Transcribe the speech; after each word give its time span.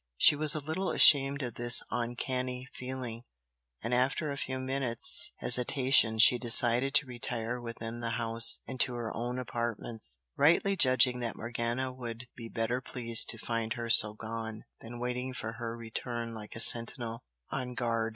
She 0.17 0.35
was 0.35 0.55
a 0.55 0.59
little 0.61 0.89
ashamed 0.89 1.43
of 1.43 1.53
this 1.53 1.83
"uncanny" 1.91 2.67
feeling, 2.73 3.21
and 3.83 3.93
after 3.93 4.31
a 4.31 4.35
few 4.35 4.57
minutes' 4.57 5.31
hesitation 5.37 6.17
she 6.17 6.39
decided 6.39 6.95
to 6.95 7.05
retire 7.05 7.61
within 7.61 7.99
the 7.99 8.09
house 8.09 8.61
and 8.65 8.79
to 8.79 8.95
her 8.95 9.15
own 9.15 9.37
apartments, 9.37 10.17
rightly 10.35 10.75
judging 10.75 11.19
that 11.19 11.35
Morgana 11.35 11.93
would 11.93 12.25
be 12.35 12.49
better 12.49 12.81
pleased 12.81 13.29
to 13.29 13.37
find 13.37 13.73
her 13.73 13.91
so 13.91 14.15
gone 14.15 14.63
than 14.79 14.97
waiting 14.99 15.35
for 15.35 15.51
her 15.59 15.77
return 15.77 16.33
like 16.33 16.55
a 16.55 16.59
sentinel 16.59 17.23
on 17.51 17.75
guard. 17.75 18.09